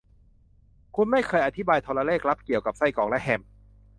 [0.95, 3.41] คุณไม่เคยอธิบายโทรเลขลับเกี่ยวกับไส้กรอกและแฮม